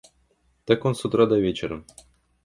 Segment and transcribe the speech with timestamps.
[0.65, 1.83] Так он с утра до вечера.